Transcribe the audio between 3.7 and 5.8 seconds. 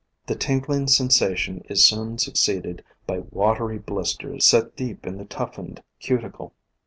blisters set deep in the tough